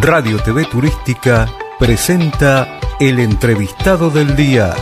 [0.00, 1.46] Radio TV Turística
[1.76, 4.72] presenta el entrevistado del día.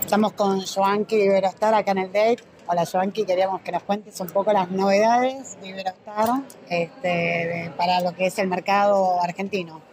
[0.00, 2.38] Estamos con Joanqui Iberostar acá en el Date.
[2.66, 6.30] Hola Joanqui, queríamos que nos cuentes un poco las novedades de Iberostar
[6.70, 9.87] este, para lo que es el mercado argentino.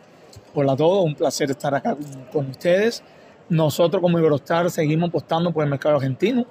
[0.57, 1.97] Hola a todos, un placer estar acá
[2.31, 3.03] con, ustedes.
[3.49, 6.45] Nosotros como Iberostar seguimos apostando por el mercado argentino.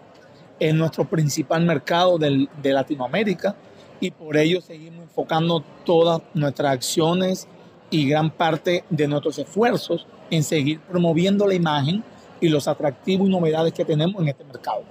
[0.60, 3.56] Es nuestro principal mercado del- de Latinoamérica
[4.00, 7.48] y por ello seguimos enfocando todas nuestras acciones
[7.90, 12.04] y gran parte de nuestros esfuerzos en seguir promoviendo la imagen
[12.40, 14.82] y los atractivos y novedades que tenemos en este mercado.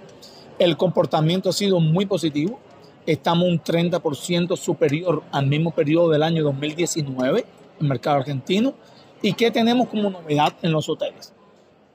[0.58, 2.60] El comportamiento ha sido muy positivo.
[3.06, 7.46] Estamos un 30% superior al mismo periodo del año 2019 en
[7.82, 8.74] el mercado argentino.
[9.26, 11.34] ¿Y qué tenemos como novedad en los hoteles?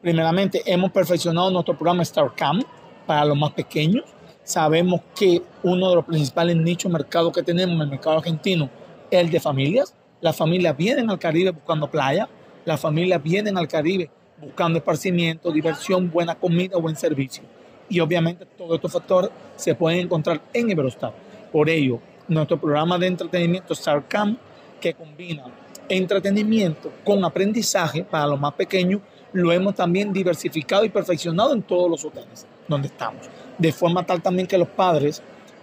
[0.01, 2.63] Primeramente, hemos perfeccionado nuestro programa StarCam
[3.07, 4.07] para los más pequeños.
[4.45, 8.71] Sabemos que uno de los principales nichos mercado que tenemos en el mercado argentino
[9.11, 9.95] es el de familias.
[10.23, 12.31] Las familias vienen al Caribe buscando playa,
[12.65, 17.43] las familias vienen al Caribe buscando esparcimiento, diversión, buena comida, buen servicio.
[17.91, 21.13] Y obviamente todos estos factores se pueden encontrar en Iberostar.
[21.53, 24.39] Por ello, nuestro programa de entretenimiento StarCam,
[24.81, 25.45] que combina
[25.89, 29.01] entretenimiento con aprendizaje para los más pequeños,
[29.33, 33.23] lo hemos también diversificado y perfeccionado en todos los hoteles donde estamos.
[33.59, 35.23] De forma tal también que los padres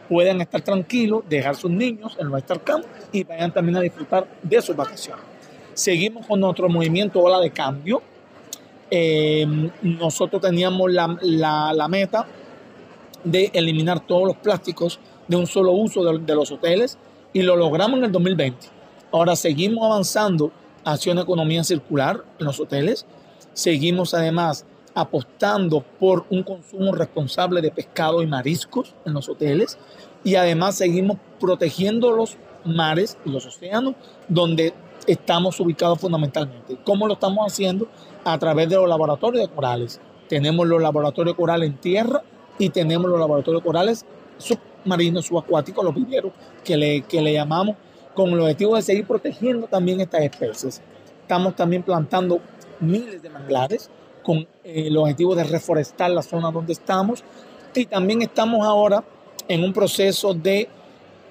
[0.10, 4.62] puedan estar tranquilos, dejar sus niños en nuestro campo y vayan también a disfrutar de
[4.62, 5.24] sus vacaciones.
[5.74, 8.02] Seguimos con nuestro movimiento Ola de Cambio.
[8.92, 9.46] Eh,
[9.82, 12.26] nosotros teníamos la, la- meta
[13.24, 16.98] de eliminar todos los plásticos de un solo uso de los hoteles
[17.34, 18.68] y lo logramos en el 2020.
[19.16, 20.52] Ahora seguimos avanzando
[20.84, 23.06] hacia una economía circular en los hoteles.
[23.54, 29.78] Seguimos además apostando por un consumo responsable de pescado y mariscos en los hoteles.
[30.26, 33.96] Y además seguimos protegiendo los mares y los océanos
[34.28, 34.74] donde
[35.08, 36.78] estamos ubicados fundamentalmente.
[36.84, 37.88] ¿Cómo lo estamos haciendo?
[38.26, 40.02] A través de los laboratorios de corales.
[40.28, 42.22] Tenemos los laboratorios de corales en tierra
[42.60, 44.06] y tenemos los laboratorios de corales
[44.38, 46.34] submarinos, subacuáticos, los viveros
[46.66, 47.78] que le, que le llamamos,
[48.16, 50.82] con el objetivo de seguir protegiendo también estas especies.
[51.22, 52.40] Estamos también plantando
[52.80, 53.90] miles de manglares
[54.24, 57.24] con eh, el objetivo de reforestar la zona donde estamos
[57.76, 59.04] y también estamos ahora
[59.48, 60.68] en un proceso de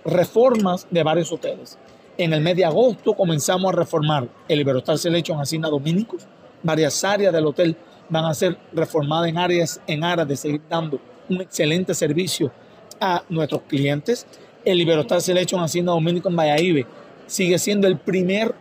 [0.04, 1.78] reformas de varios hoteles.
[2.16, 6.26] En el mes de agosto comenzamos a reformar el Iberostar Selection Asina Dominicos.
[6.62, 7.76] Varias áreas del hotel
[8.08, 12.52] van a ser reformadas en áreas en aras de seguir dando un excelente servicio
[13.00, 14.26] a nuestros clientes.
[14.64, 16.86] El Iberostar Selection Hacienda Dominico en Valladolid
[17.26, 18.54] sigue siendo el primer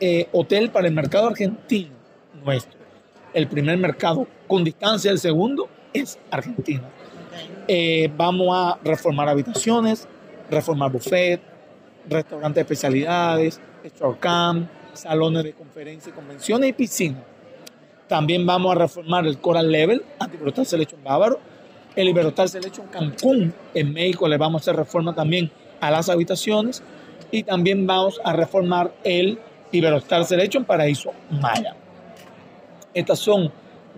[0.00, 1.90] eh, hotel para el mercado argentino
[2.44, 2.78] nuestro.
[3.32, 6.82] El primer mercado con distancia, el segundo es Argentina.
[7.68, 10.08] Eh, vamos a reformar habitaciones,
[10.50, 11.40] reformar buffet,
[12.08, 13.60] restaurantes de especialidades,
[14.20, 17.22] camp, salones de conferencias y convenciones y piscina.
[18.08, 21.40] También vamos a reformar el Coral Level, Antibrostal Selection Bávaro,
[21.96, 23.52] el Iberostar Selection Cancún.
[23.74, 26.82] En México le vamos a hacer reforma también a las habitaciones
[27.30, 29.38] y también vamos a reformar el
[29.72, 31.74] Iberostar Selection Paraíso Maya.
[32.94, 33.50] Estas son,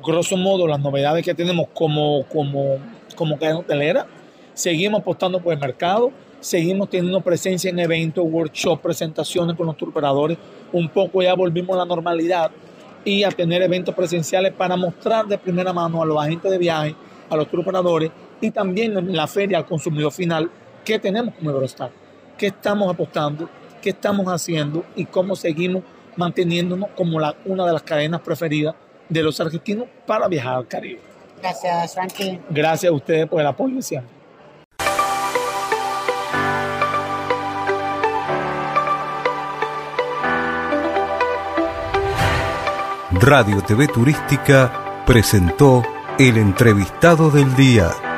[0.04, 2.78] grosso modo, las novedades que tenemos como, como,
[3.16, 4.06] como cadena hotelera.
[4.54, 10.38] Seguimos apostando por el mercado, seguimos teniendo presencia en eventos, workshops, presentaciones con los operadores.
[10.72, 12.52] Un poco ya volvimos a la normalidad
[13.04, 16.94] y a tener eventos presenciales para mostrar de primera mano a los agentes de viaje,
[17.30, 20.50] a los operadores y también en la feria al consumidor final
[20.84, 21.90] qué tenemos como Eurostar,
[22.36, 23.48] qué estamos apostando,
[23.80, 25.82] qué estamos haciendo y cómo seguimos
[26.16, 28.74] manteniéndonos como la, una de las cadenas preferidas
[29.08, 31.00] de los argentinos para viajar al Caribe.
[31.40, 32.40] Gracias, Joanqui.
[32.50, 34.14] Gracias a ustedes por el apoyo siempre.
[43.20, 45.82] Radio TV Turística presentó
[46.18, 48.13] el entrevistado del día.